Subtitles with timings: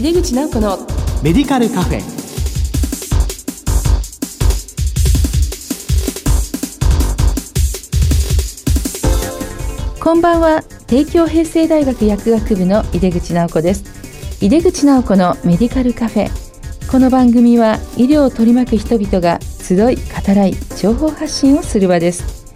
[0.00, 0.78] 井出口直子の
[1.22, 2.00] メディカルカフェ。
[10.02, 10.62] こんばんは。
[10.86, 13.84] 帝京平成大学薬学部の井出口直子です。
[14.40, 16.30] 井出口直子のメディカルカフェ。
[16.90, 20.00] この番組は医療を取り巻く人々が集い語
[20.34, 22.46] らい情報発信をする場です。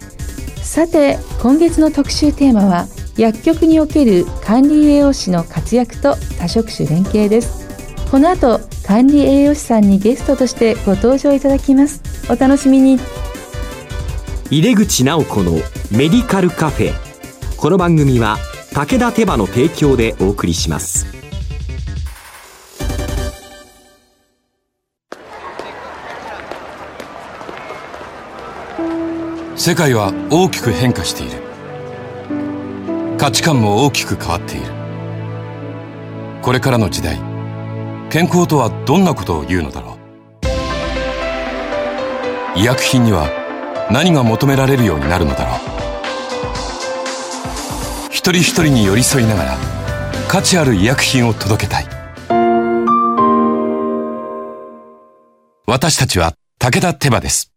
[0.63, 2.87] さて今月の特集テーマは
[3.17, 7.65] 薬局における管理栄養士の活躍と多職種連携です。
[8.11, 12.01] この後管理栄養士さんにゲストとしてご登場いただきます。
[12.29, 12.99] お楽しみに。
[14.51, 15.53] 井出口直子の
[15.91, 16.93] メディカルカフェ。
[17.57, 18.37] この番組は
[18.73, 21.07] 武田手羽の提供でお送りします。
[29.55, 31.44] 世界は大きく変化している
[33.25, 34.67] 価値観も大きく変わっている。
[36.43, 37.17] これからの時代
[38.11, 39.97] 健康とはどんなことを言うのだろ
[42.55, 42.59] う。
[42.59, 43.27] 医薬品には
[43.89, 45.57] 何が求められるようになるのだろう。
[48.11, 49.57] 一人一人に寄り添いながら
[50.27, 51.87] 価値ある医薬品を届けたい。
[55.65, 57.51] 私たちは武田手羽です。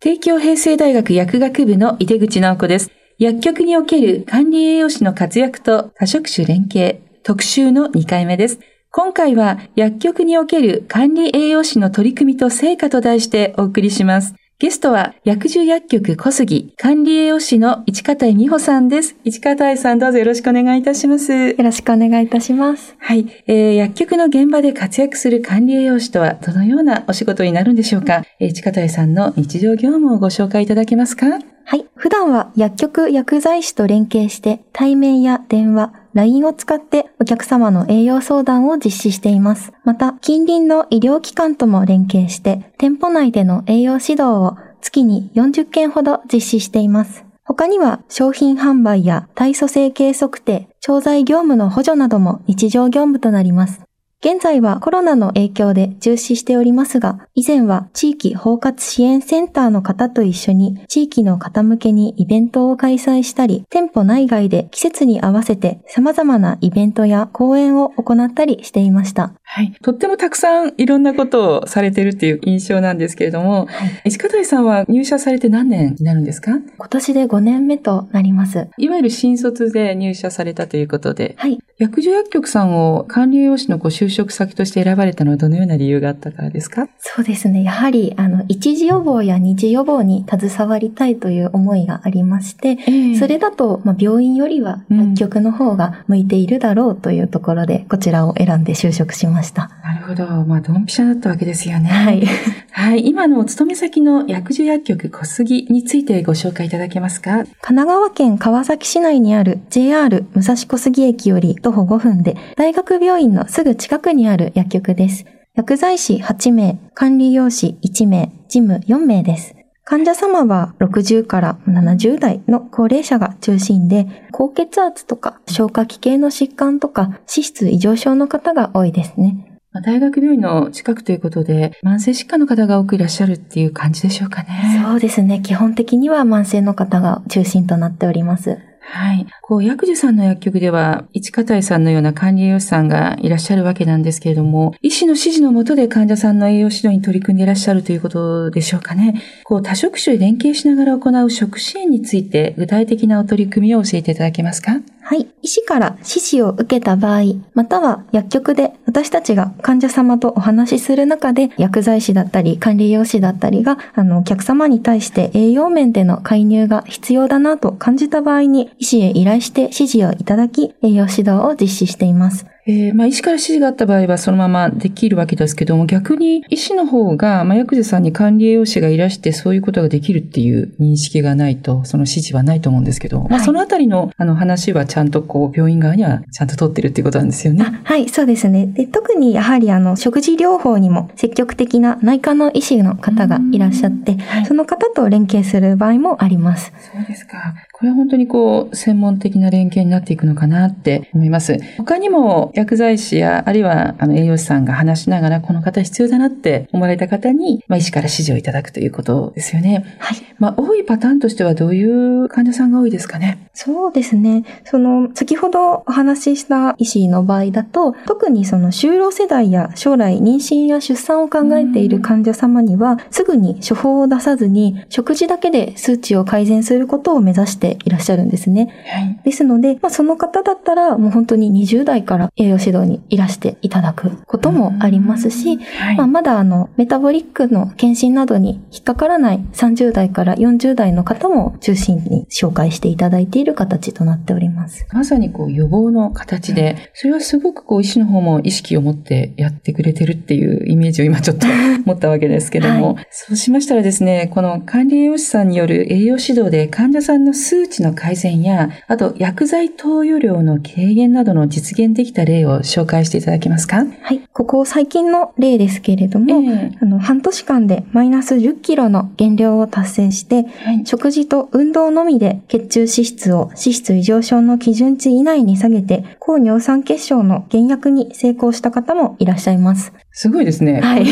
[0.00, 3.01] 帝京平成大学薬学部の井出口直子です。
[3.18, 8.58] 薬局における管理栄養士の活躍と多職種連携特集の2回目です。
[8.90, 14.34] 今回は薬局における管理栄養士の取り組みと成果と題してお送りします。
[14.62, 19.16] ゲストは薬獣薬局小杉管理栄養士の市方井美穂さんです。
[19.24, 21.32] 市方井さんどうぞよろしくお願いいたします。
[21.32, 22.94] よろしくお願いいたします。
[23.00, 28.22] はい、えー、薬局の現場で活躍する管理栄養士とはどのようなお仕事になるんでしょうか。
[28.38, 31.84] えー、市方井さんの日常業務をご紹介いただけますかはい。
[31.96, 39.72] 普段は薬局薬剤師と連携して対面や電話、LINE を使ってお客様の栄養相談を実施しています。
[39.84, 47.24] また、近隣の医療機関とも連携して、店舗内での栄養指導を月に40件ほど実施しています。
[47.44, 53.82] 他には商品販売や体組成計測定、調剤業務の補助なども日常業務となります。
[54.24, 69.34] 現在はコロナの影響で中止しておりますが、以前は地域包括支援センターの方と一緒に地域の方向けにイベントを開催したり、店舗内外で季節に合わせて様々なイベントや講演を行ったりしていました。
[69.42, 69.72] はい。
[69.82, 76.52] とってもたくさんいろんなことをされてるっていう印象なんですけれども、はい、石方井さんは入社されて何年になるんですか？
[76.78, 78.68] 今年で5年目となります。
[78.78, 81.58] いわゆる新卒で入社されたということで、はい。
[81.82, 86.86] 薬事薬局さんを管理栄養士のご就職先として選ばれたのはどのような理由があったからですか？
[87.00, 87.64] そうですね。
[87.64, 99.70] やはり、あの、一時予防や二次予防に携わりたいという思いがありまして、えー、それだと、まあ、病院よりは薬局の方が向いているだろうというところで、こちらを選んで就職しました。
[99.82, 100.44] なるほど。
[100.46, 101.88] まあ、ドンピシャだったわけですよね。
[101.88, 102.22] はい。
[102.70, 103.04] はい。
[103.06, 107.38] 今のお勤め先の薬樹薬局小杉についてご紹介いただけますか？
[107.38, 115.24] 神奈川県川崎市内にある JR 武蔵小杉駅より徒歩5分で、大学病院のすぐ近くにある薬局です。
[115.54, 119.56] 薬剤師8名、管理用士1名、事務4名です。
[119.84, 129.48] 患者様は60から70代の高齢者が中心で、高血圧とか消化器系の疾患とか脂質異常症の方が多いですね。
[129.84, 134.82] 大学病院の近くということで、慢性疾患の方が多くいらっしゃるっていう感じでしょうかね。
[134.84, 135.40] そうですね。
[135.40, 138.58] 基本的には慢性の方が中心となっております。
[138.84, 139.26] はい。
[139.40, 149.22] こう、薬事さんの薬局では、市方井さんのような管理栄養士さんがいらっしゃるわけなんですけれども、医師の指示のもとで患者さんの栄養指導に取り組んでいらっしゃるということでしょうかね。
[149.44, 154.80] こう、多職種で連携しながら行う食支援について、具体的なお取り組みを教えていただけますか？
[155.04, 155.26] はい。
[155.42, 157.22] 医師から指示を受けた場合、
[157.54, 172.46] または薬局で私たちが患者様とお話しする中で、薬剤師だったり管理栄養士だったりが、あの、お客様に対して栄養面での介入が必要だなと感じた場合に、医師へ依頼して指示をいただき、栄養指導を実施しています。
[172.64, 187.64] えー、まあ、医師から指示があった場合はそのままできるわけですけども、逆に医師の方が、まあ、薬事さんに管理栄養士がいらしてそういうことができるっていう認識がないと、その指示はないと思うんですけど、はい、まあ、そのあたりの、あの話はちゃんとこう、病院側にはちゃんと取ってるっていうことなんですよね。
[187.82, 188.66] はい、そうですね。
[188.66, 196.72] で、特にやはりあの、食事療法にも積極的な内科の医師の方がいらっしゃって、はい、その方と連携する場合もあります。
[196.92, 197.54] そうですか。
[197.82, 201.58] これは本当にこう、専門的な連携になっていくのかなって思います。
[201.78, 209.96] 他にも薬剤師や、あるいはあの栄養士さんが話しながら、この方必要だなって思われた方に、まあ、医師から指示をいただくということですよね。
[209.98, 210.18] はい。
[210.38, 213.48] まあ、多いパターンとしてはどういう患者さんが多いですかね？
[213.52, 214.44] そうですね。
[214.64, 228.68] その、先ほどお話しした医師の場合だと、特にその就労世代や将来妊娠や出産を考えている患者様には、すぐに処方を出さずに、食事だけで数値を改善することを目指していらっしゃるんですね。
[228.86, 229.20] はい。
[229.24, 244.86] ですので、まあ、その方だったら、もう本当に20代から栄養指導にいらしていただくこともありますし、はい、まあ、まだあの、メタボリックの検診などに引っかからない30代から40代の方も中心に紹介していただいている形となっております。
[244.92, 251.46] まさにこう予防の形で、それはすごくこう医師の方も意識を持ってやってくれてるっていうイメージを今ちょっと
[251.84, 263.84] 持ったわけですけども、はい、そうしましたらですね、この管理栄養士さんによる栄養指導で患者さんの数値の改善や、あと薬剤投与量の軽減などの実現できた例を紹介していただけますか？
[264.02, 264.20] はい。
[264.32, 279.92] ここ最近の例ですけれども、えー、あの半年間でマイナス10キロの減量を達成して、はい、食事と運動のみで血中脂質を脂質異常症の基準値以内に下げて、高尿酸血症の減薬に成功した方もいらっしゃいます。
[280.14, 280.80] すごいですね。
[280.80, 281.06] はい。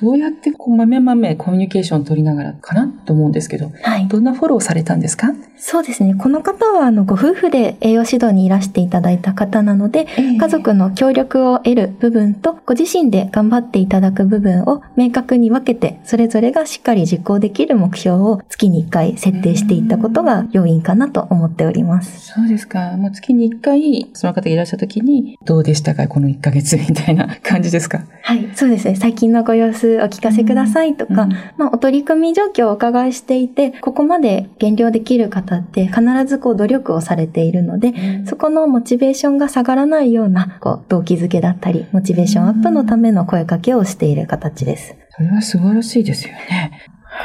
[0.00, 4.08] どうやってこう、まめまめコミュニケーションを取りながらかなと思うんですけど、はい。
[4.08, 5.28] どんなフォローされたんですか？
[5.56, 6.14] そうですね。
[6.14, 22.32] この方は、あの、ご夫婦で栄養指導にいらしていただいた方なので、えー、家族の協力を得る部分と、ご自身で頑張っていただく部分を明確に分けて、それぞれがしっかり実行できる目標を月に1回設定していったことが要因かなと思っております。
[22.32, 22.96] そうですか。
[22.96, 26.08] もう月に1回、その方がいらっしゃった時に、どうでしたか？
[26.08, 28.04] この1ヶ月みたいな感じですか？
[28.22, 28.48] はい。
[28.54, 28.96] そうですね。
[28.96, 44.96] 最近のご様子お聞かせくださいとか、うん、まあ、お取り組み状況をお伺いしていて、ここまで減量できる方って必ずこう努力をされているので、うん、そこのモチベーションが下がらないような、こう、動機づけだったり、モチベーションアップのための声かけをしている形です。
[45.10, 46.72] それは素晴らしいですよね。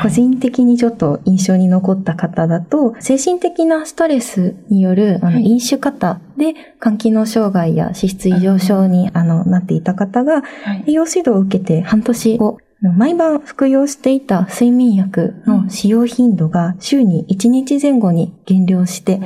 [0.01, 10.44] 個人的にちょっと印象に残った方だと、精神的なストレスによるあの飲酒方で肝機能障害や脂質異常症にあのなっていた方が、
[10.88, 19.19] 栄養指導を受けて半年後、毎晩服用していた睡眠薬の使用頻度が週に1日前後に減量して、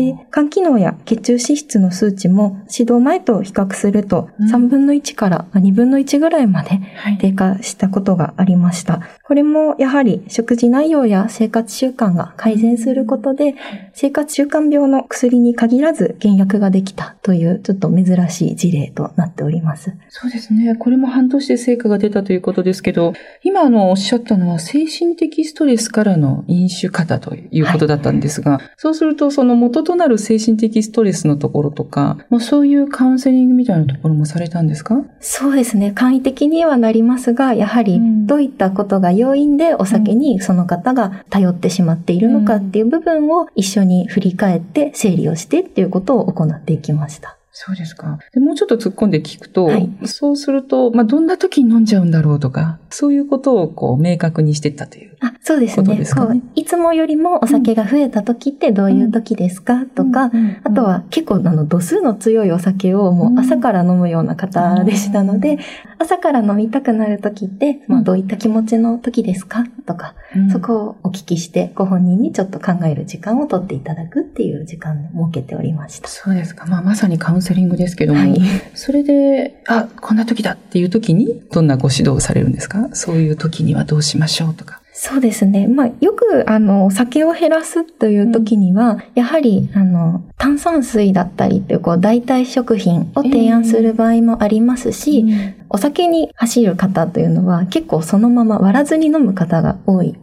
[0.00, 6.80] で、肝機能や血中脂質の数値も指導前と比較すると3分の1から2分の1ぐらいまで
[7.20, 9.02] 低下したことがありました。
[9.24, 13.54] これもやはり食事内容や生活習慣が改善することで、
[13.92, 19.92] 生活習慣病の薬に限らず減薬ができたというちょっと珍しい事例となっております。
[20.08, 20.74] そうですね。
[20.76, 23.12] これも半年で成果が出たということですけど、
[23.42, 35.02] 今あのおっしゃったのは精神的ストレスからの飲酒方ということだったんですが、はい、そうするとその元元となる精神的ストレスのところとか、もうそういうカウンセリングみたいなところもされたんですか？
[35.18, 35.90] そうですね。
[35.90, 47.36] 簡易的にはなりますが、やはりどういったことが要因でお酒にその方が頼ってしまっているのかっていう部分を一緒に振り返って整理をしてっていうことを行っていきました。
[47.52, 48.18] そうですか。
[48.32, 55.16] でもうちょっと突っ込んで聞くと、はい、そうすると、まあ、どんな時に飲んじゃうんだろうとか、そういうことをこう明確にしていったという。
[55.20, 56.04] あ、そうですね。
[56.04, 60.30] すねいつもよりもお酒が増えた時ってどういう時ですか、うん、とか、
[60.64, 65.58] あとは結構あの度数の強いお酒をもう朝から飲むような方でしたので、うん、
[65.98, 70.14] 朝から飲みたくなる時って、まあ、どういった気持ちの時ですかとか、
[70.52, 76.08] そこをお聞きしてご本人にちょっと考える時間をとっていただくっていう時間を設けておりました。
[76.08, 76.66] そうですか。
[76.66, 78.40] まあまさにカウンセリングですけども、はい、
[78.74, 82.88] それで、あ、こんな時だっていう時にどんなご指導をされるんですか？
[82.92, 84.80] そういう時にはどうしましょうとか。
[84.92, 85.66] そうですね。
[85.66, 100.14] まあ、よく、あの、お酒を減らすという時には、うん、やはり、あの、炭酸水だったりっていう、こう、代替食品を提案する場合もありますし、えーうん、お酒に走る方というのは、結構そのまま割らずに飲む方が多い。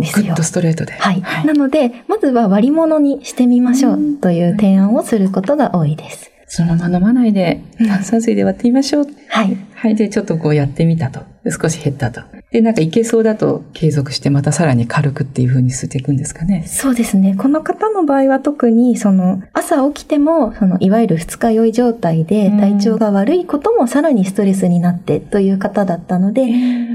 [0.00, 0.26] ですよ。
[0.26, 0.92] グッとストレートで。
[0.92, 1.20] はい。
[1.20, 6.27] はい、なので、まずは割り物にしてみましょうという提案をすることが多いです。
[6.48, 9.06] そのまま飲まないで、炭酸水で割ってみましょう。
[9.28, 9.56] はい。
[9.74, 9.94] はい。
[9.94, 11.20] で、ちょっとこうやってみたと。
[11.50, 12.22] 少し減ったと。
[12.50, 16.64] で、なんかいけそうだと継続してまたさらに軽くっていう風に吸っていくんですかね。
[16.66, 17.36] そうですね。
[17.36, 26.46] この方の場合は特に、その、朝起きても、その、いわゆる二日酔い状態で体調が悪いこともさらにストレスになってという方だったので、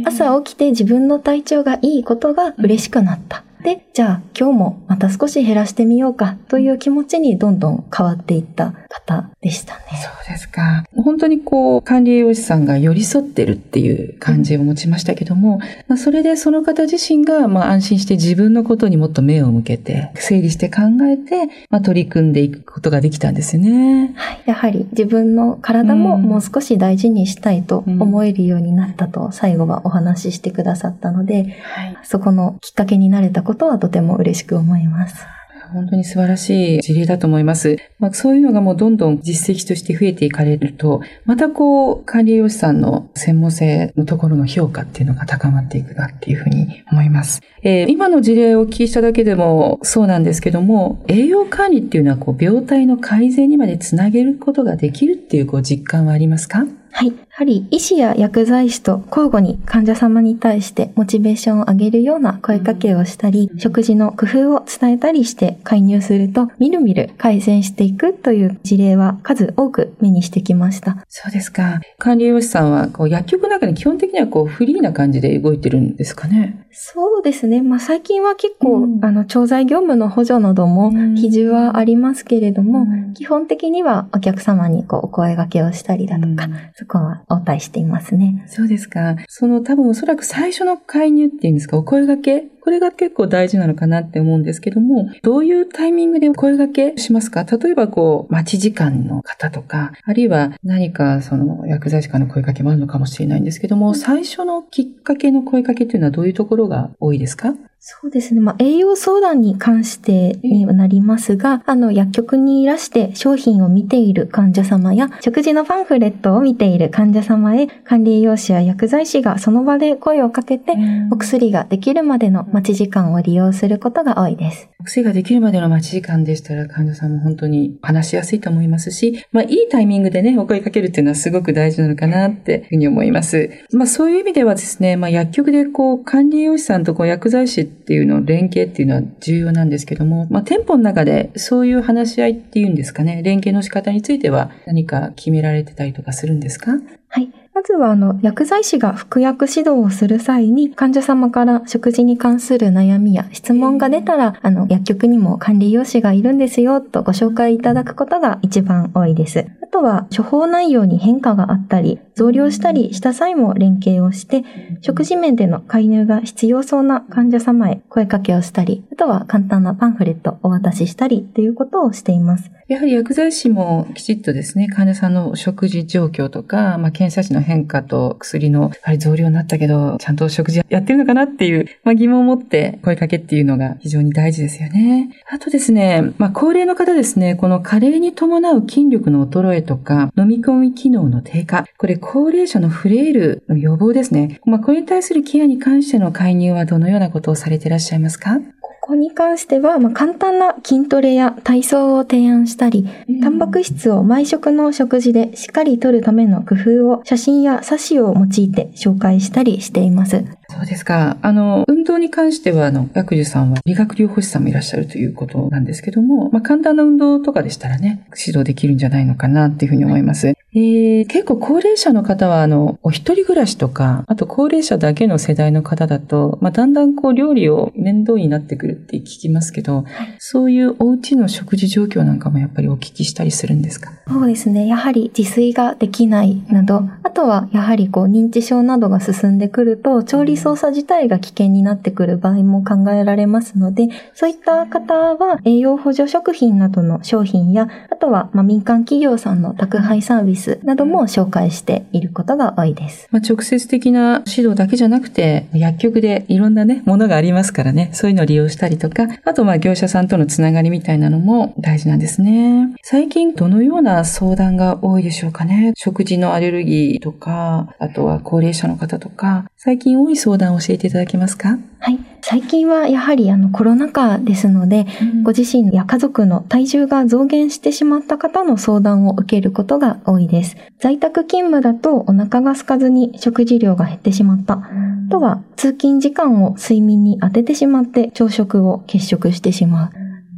[0.06, 3.44] 朝起きて自分の体調がいいことが嬉しくなった。
[3.64, 9.82] で、じゃあ今日もまた少し減らしてみようかという気持ちにどんどん変わっていった方でしたね。
[10.02, 10.84] そうですか。
[10.96, 24.14] 本当にこう、管理栄養士さんが寄り添ってるっていう感じを持ちましたけども、まあ、それでその方自身がまあ安心して自分のことにもっと目を向けて、整理して考えて、まあ、取り組んでいくことができたんですよね。
[24.16, 24.44] はい。
[24.46, 35.28] やはり自分の体ももう少し大事にしたいと思えるようになったと最後はお話ししてくださったので、はい、そこのきっかけになれたこことはとても嬉しく思います。
[35.74, 37.78] 本当に素晴らしい事例だと思います。
[37.98, 47.42] まあ、そういうのがもうどんどん実績として増えていかれると、またこう、管理栄養士さんの専門性のところの評価っていうのが高まっていくなっていうふうに思います。
[47.64, 56.66] えー、今の事例をお聞きしただけでもそうなんですけども、栄養管理っていうのはこう、病態の改善にまでつなげることができるっていうこう実感はありますか？
[56.96, 57.08] はい。
[57.08, 71.04] やはり医師や薬剤師と交互に患者様に対してモチベーションを上げるような声かけをしたり、うん、食事の工夫を伝えたりして介入すると、みるみる改善していくという事例は数多く目にしてきました。
[71.10, 71.82] そうですか。
[71.98, 77.62] 管理栄養士さんはこう薬局の中に基本的にはこうフリーな感じで動いてるんですかねそうですね。
[77.62, 86.50] まあ最近は結構、うん、あの、調剤業務の補助なども比重はありますけれども、うん、基本的にはお客様にこうお声掛けをしたりだとか、
[86.84, 88.44] そこは応対していますね。
[88.48, 89.16] そうですか。
[89.30, 97.44] その多分おそらく最初の介入っていうんですか、お声掛けこれが結構大事なのかなって思うんですけども、どういうタイミングで声掛けしますか？
[97.44, 107.54] 例えばこう、待ち時間の方とか、あるいは何かその薬剤師からの声掛けもあるのかもしれないんですけども、最初のきっかけの声掛けっていうのはどういうところが多いですか？
[107.86, 108.40] そうですね。
[108.40, 120.76] まあ、栄養相談に関してになりますが、あの、薬局にいらして商品を見ている患者様や、食事のパンフレットを見ている患者様へ、管理栄養士や薬剤師がその場で声をかけて、
[121.12, 124.70] お薬ができるまでの待ち時間を利用することが多いです。
[124.80, 133.50] お薬ができるまでの待ち時間でしたら、患者さんも本当に話しやすいと思いますし、まあ、いいタイミングでね、お声かけるっていうのはすごく大事なのかなっていうふうに思います。
[133.72, 146.74] まあ、そういう意味ではですね、まあ、薬局でこう、管理栄養士さんとこう、薬剤師っていうのを連携っていうのは重要なんですけども、まあ、店舗の中でそういう話し合いっていうんですかね、連携の仕方については何か決められてたりとかするんですか？
[147.10, 147.32] はい。
[147.54, 159.46] まずは、あの、薬剤師が服薬指導をする際に、患者様から食事に関する悩みや質問が出たら、あの、薬局にも管理用紙がいるんですよ、とご紹介いただくことが一番多いです。
[159.62, 164.44] あとは、処方内容に変化があったり、増量したりした際も連携をして、
[164.82, 172.52] 食事面での介入が必要そうな患者様へ声かけをしたり、あとは簡単なパンフレットをお渡ししたりということをしています。
[172.70, 185.10] やはり薬剤師もきちっとですね、患者さんの食事状況とか、まあ、検査値の変化と薬の、やはり増量になったけど、ちゃんと食事やってるのかなっていう、まあ、疑問を持って声かけっていうのが非常に大事ですよね。
[185.30, 194.40] あとですね、まあ、高齢の方ですね、この加齢に伴う筋力の衰えとか、飲み込み機能の低下、これ高齢者のフレイルの予防ですね。
[194.46, 198.40] まあ、これに対するケアに関しての介入はどのようなことをされていらっしゃいますか？
[198.62, 202.86] ここに関しては、まあ、簡単な筋トレや体操を提案したり、
[203.22, 210.26] タンパク質を毎食の食事でしっかりとるための工夫を写真や冊子を用いて紹介したりしています。
[210.56, 211.18] そうですか。
[211.22, 220.34] あの、運動に関しては、あの、薬樹さんは理学療法士さんもいらっしゃるということなんですけども、まあ、簡単な運動とかでしたらね、指導できるんじゃないのかなっていうふうに思います。
[220.56, 229.86] えー、結構高齢者の方は、あの、お一人暮らしとか、あと高齢者だけの世代の方だと、まあ、だんだんこう料理を面倒になってくるって聞きますけど、
[230.20, 233.92] そういうお家の食事状況なんかもやっぱりお聞きしたりするんですか？
[234.08, 234.68] そうですね。
[234.68, 253.08] やはり自炊ができないなど、あとはやはりこう認知症などが進んでくると、調理操作自体が危険になってくる場合も考えられますので、そういった方は栄養補助食品などの商品や、あとはま民間企業さんの宅配サービスなども紹介していることが多いです。
[253.12, 262.68] まあ、直接的な指導だけじゃなくて、薬局でいろんなね、ものがありますからね、そういうのを利用したりとか、あとまあ業者さんとのつながりみたいなのも大事なんですね。
[262.84, 265.72] 最近どのような相談が多いでしょうかね。
[265.76, 271.58] 食事のアレルギーとか、あとは高齢者の方とか、最近多い相談を教えていただけますか？
[271.80, 272.00] はい。
[272.22, 280.56] 最近はやはりあのコロナ禍ですので、うん、ご自身や家族の体重が増減してしまった方の相談を受けることが多いです。
[280.80, 284.56] 在宅勤務だとお腹が空かずに食事量が減ってしまった。
[284.56, 289.90] うん、とは通勤時間を睡眠に当ててしまって朝食を欠食してしまう。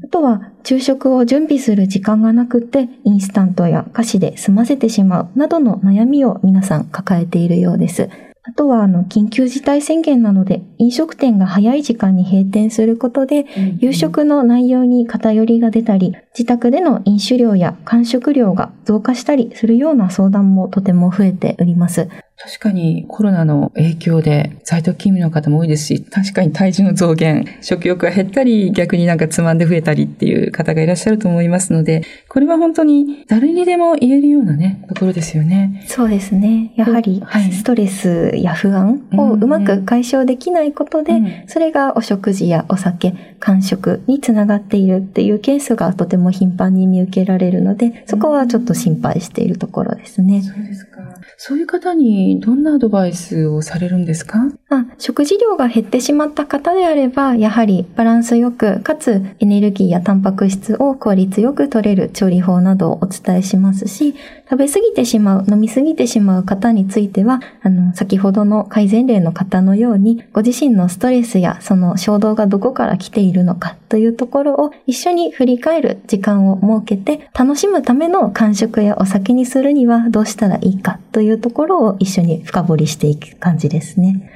[0.04, 8.10] あとは、昼食を準備する時間がなくて、インスタントや菓子で済ませてしまうなどの悩みを皆さん抱えているようです。
[8.48, 13.46] あとは、あの、緊急事態宣言なので、飲食店が早い時間に閉店することで、
[13.80, 22.08] 夕食の内容に偏りが出たり、自宅での飲酒量や間食量が増加したりするような相談もとても増えております。
[22.38, 35.86] 確かにコロナの影響で在宅勤務の方も多いですし、確かに体重の増減、食欲が減ったり、逆になんかつまんで増えたりっていう方がいらっしゃると思いますので、これは本当に誰にでも言えるようなね、ところですよね。
[35.88, 36.74] そうですね。
[36.76, 37.24] やはり、
[37.54, 50.42] ストレスや不安をうまく解消できないことで、うんそれがお食事やお酒、間食につながっているっていうケースがとても頻繁に見受けられるので、そこはちょっと心配しているところですね。
[50.42, 51.02] そうですか。
[51.38, 54.40] そういう方にどんなアドバイスをされるんですか？
[54.70, 64.16] あ食事量が減ってしまった方であれば、やはりバランスよく、かつエネルギーやタンパク質を効率よく取れる調理法などをお伝えしますし、
[64.50, 84.32] 食べ過ぎてしまう、飲み過ぎてしまう方については、あの、先ほどの改善例の方のように、ご自身のストレスやその衝動がどこから来ているのかというところを一緒に振り返る時間を設けて、楽しむための感触やお酒にするにはどうしたらいいかというところを一緒に深掘りしていく感じですね。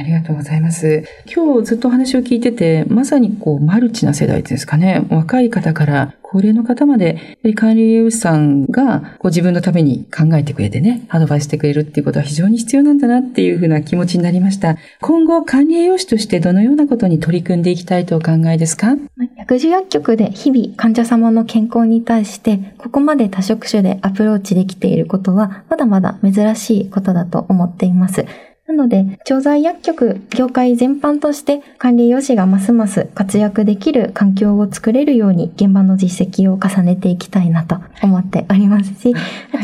[0.00, 1.04] ありがとうございます。
[1.26, 5.04] 今日ずっとお話を聞いてて、まさにこう、マルチな世代ですかね。
[5.10, 14.78] 若い方から高齢の方まで、管理栄養士さんがご自分のために考えてくれてね、アドバイスしてくれるっていうことは非常に必要なんだなっていうふうな気持ちになりました。
[15.02, 18.96] 今後、管理栄養士としてどのようなことに取り組んでいきたいとお考えですか？
[19.36, 28.24] 薬事薬局で日々患者様の健康に対して、ここまで多職種でアプローチできていることは、まだまだ珍しいことだと思っています。
[28.70, 39.12] なので、調剤薬局、業界全般として管理栄養士がますます活躍できる環境を作れるように現場の実績を重ねていきたいなと思っておりますし、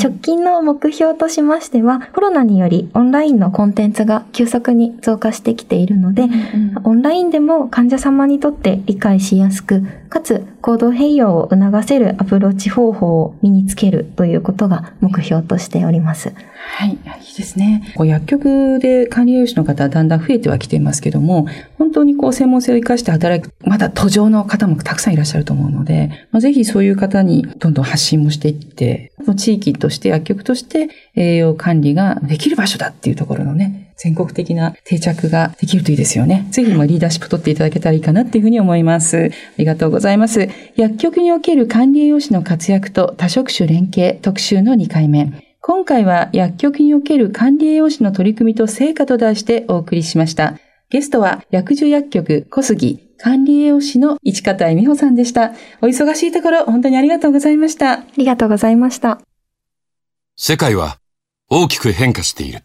[0.02, 16.32] 直近の目標としましては、コロナによりオンラインのコンテンツが急速に増加してきているので、うんうん、オンラインでも患者様にとって理解しやすく、かつ行動変容を促せるアプローチ方法を身につけるということが目標としております。
[16.78, 16.98] はい、いい
[17.36, 17.92] ですね。
[17.96, 36.46] 薬局で管理栄養士の方はだんだん増えてはきていますけども、本当にこう専門性を生かして働く、まだ途上の方もたくさんいらっしゃると思うので、まあ、ぜひそういう方にどんどん発信もしていって、地域として薬局として栄養管理ができる場所だっていうところのね、全国的な定着ができるといいですよね。
[36.50, 39.30] ぜひまあリーダーシップ取っていただけたらいいかなっていうふうに思います。
[39.32, 40.48] ありがとうございます。
[40.76, 45.45] 薬局における管理栄養士の活躍と多職種連携特集の2回目。
[45.68, 50.61] 今回は薬局における管理栄養士の取り組みと成果と題してお送りしました。
[50.90, 55.55] ゲストは薬樹薬局小杉管理栄養士の市方恵美穂さんでした。
[55.83, 57.94] お忙しいところ本当にありがとうございました。
[57.94, 59.20] ありがとうございました。
[60.37, 61.00] 世界は
[61.50, 62.61] 大きく変化している。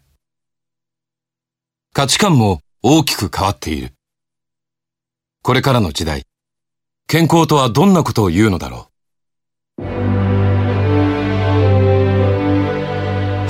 [1.92, 3.94] 価値観も大きく変わっている。
[5.42, 6.22] これからの時代、
[7.08, 8.91] 健康とはどんなことを言うのだろう。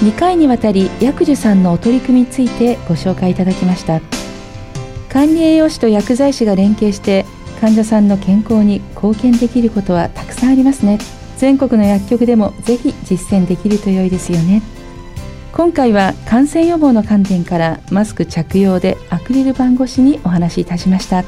[0.00, 4.00] 2回にわたり薬樹さんのお取り組みについてご紹介いただきました。
[5.10, 7.26] 管理栄養士と薬剤師が連携して
[7.60, 10.98] 患者さんの健康に貢献できることはたくさんありますね。
[11.36, 14.62] 全国の薬局でもぜひ実践できると良いですよね。
[15.52, 21.24] 今回は感染予防の観点からマスク着用でアクリル板越しにお話しいたしました。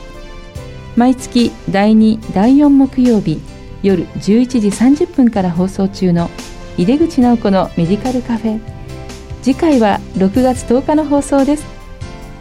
[0.97, 3.39] 毎月第2第4木曜日
[3.83, 6.31] 夜11時30分から放送中の
[6.79, 8.61] 井出口直子のメディカルカフェ。
[9.43, 11.65] 次回は6月10日の放送です。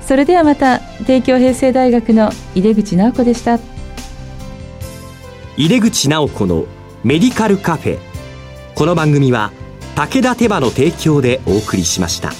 [0.01, 3.59] それではまた帝京平成大学の井出口直子でした。
[5.57, 6.65] 井出口直子の
[7.03, 7.99] メディカルカフェ。
[8.75, 9.51] この番組は
[9.95, 12.31] 武田手羽の提供でお送りしました。